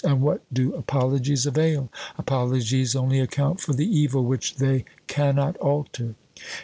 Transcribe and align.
and 0.03 0.19
what 0.19 0.41
do 0.51 0.73
apologies 0.73 1.45
avail? 1.45 1.87
Apologies 2.17 2.95
only 2.95 3.19
account 3.19 3.61
for 3.61 3.73
the 3.73 3.85
evil 3.85 4.25
which 4.25 4.55
they 4.55 4.83
cannot 5.05 5.55
alter! 5.57 6.15